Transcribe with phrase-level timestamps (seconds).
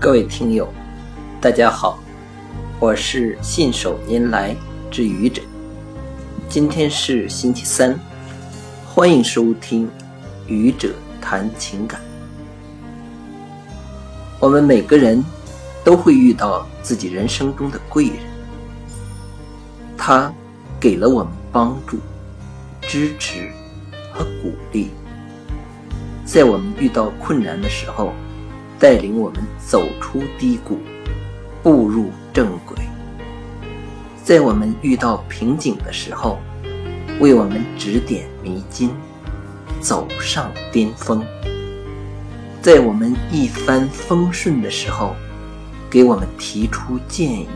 [0.00, 0.66] 各位听友，
[1.42, 1.98] 大家好，
[2.80, 4.56] 我是信手拈来
[4.90, 5.42] 之愚者。
[6.48, 8.00] 今天是星期三，
[8.86, 9.90] 欢迎收听
[10.46, 12.00] 愚者谈情感。
[14.38, 15.22] 我们每个人
[15.84, 18.16] 都会遇到自己人生中的贵人，
[19.98, 20.32] 他
[20.80, 21.98] 给了我们帮助、
[22.80, 23.50] 支持
[24.14, 24.88] 和鼓励，
[26.24, 28.14] 在我们遇到困难的时候。
[28.80, 30.78] 带领我们走出低谷，
[31.62, 32.74] 步入正轨。
[34.24, 36.38] 在我们遇到瓶颈的时候，
[37.20, 38.90] 为我们指点迷津，
[39.82, 41.22] 走上巅峰。
[42.62, 45.14] 在我们一帆风顺的时候，
[45.90, 47.48] 给我们提出建议，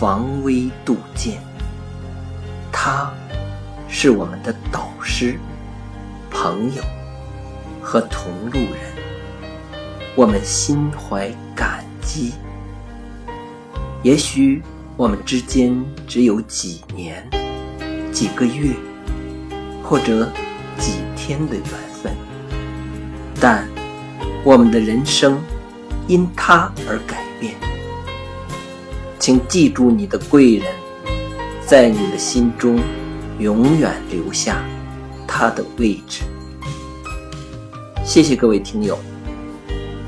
[0.00, 1.42] 防微杜渐。
[2.72, 3.12] 他，
[3.86, 5.38] 是我们的导师、
[6.30, 6.82] 朋友
[7.82, 9.01] 和同路人。
[10.14, 12.32] 我们心怀感激。
[14.02, 14.62] 也许
[14.96, 17.26] 我们之间只有几年、
[18.12, 18.74] 几个月，
[19.82, 20.30] 或者
[20.78, 21.64] 几天的缘
[22.02, 22.12] 分，
[23.40, 23.66] 但
[24.44, 25.40] 我们的人生
[26.06, 27.54] 因他而改变。
[29.18, 30.74] 请记住你的贵人，
[31.64, 32.78] 在你的心中
[33.38, 34.62] 永远留下
[35.26, 36.22] 他的位置。
[38.04, 38.98] 谢谢各位听友。